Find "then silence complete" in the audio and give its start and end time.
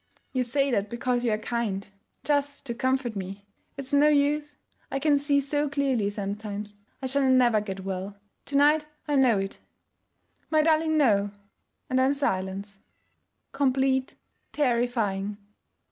11.99-14.15